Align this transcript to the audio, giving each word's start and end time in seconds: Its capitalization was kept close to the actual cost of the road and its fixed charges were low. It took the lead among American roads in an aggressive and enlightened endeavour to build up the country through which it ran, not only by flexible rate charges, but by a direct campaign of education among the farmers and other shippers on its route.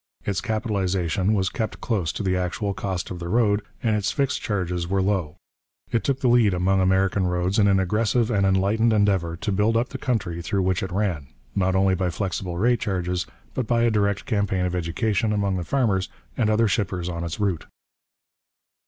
Its 0.25 0.41
capitalization 0.41 1.35
was 1.35 1.47
kept 1.49 1.79
close 1.79 2.11
to 2.11 2.23
the 2.23 2.35
actual 2.35 2.73
cost 2.73 3.11
of 3.11 3.19
the 3.19 3.29
road 3.29 3.61
and 3.83 3.95
its 3.95 4.11
fixed 4.11 4.41
charges 4.41 4.87
were 4.87 4.99
low. 4.99 5.37
It 5.91 6.03
took 6.03 6.21
the 6.21 6.27
lead 6.27 6.55
among 6.55 6.81
American 6.81 7.27
roads 7.27 7.59
in 7.59 7.67
an 7.67 7.79
aggressive 7.79 8.31
and 8.31 8.43
enlightened 8.43 8.93
endeavour 8.93 9.37
to 9.37 9.51
build 9.51 9.77
up 9.77 9.89
the 9.89 9.99
country 9.99 10.41
through 10.41 10.63
which 10.63 10.81
it 10.81 10.91
ran, 10.91 11.27
not 11.53 11.75
only 11.75 11.93
by 11.93 12.09
flexible 12.09 12.57
rate 12.57 12.79
charges, 12.79 13.27
but 13.53 13.67
by 13.67 13.83
a 13.83 13.91
direct 13.91 14.25
campaign 14.25 14.65
of 14.65 14.73
education 14.73 15.31
among 15.31 15.57
the 15.57 15.63
farmers 15.63 16.09
and 16.35 16.49
other 16.49 16.67
shippers 16.67 17.07
on 17.07 17.23
its 17.23 17.39
route. 17.39 17.67